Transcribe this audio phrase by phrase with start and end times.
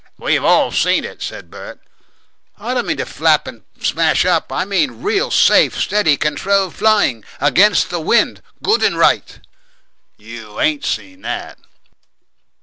[0.17, 1.79] "We've all seen it," said Bert.
[2.57, 7.23] "I don't mean flap up and smash up; I mean real, safe, steady, controlled flying,
[7.39, 9.39] against the wind, good and right."
[10.17, 11.59] "You ain't seen that!"